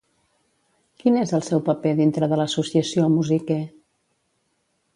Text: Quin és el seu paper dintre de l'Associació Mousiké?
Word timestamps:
Quin 1.03 1.19
és 1.23 1.33
el 1.39 1.43
seu 1.49 1.61
paper 1.67 1.91
dintre 1.99 2.29
de 2.31 2.39
l'Associació 2.41 3.05
Mousiké? 3.17 3.61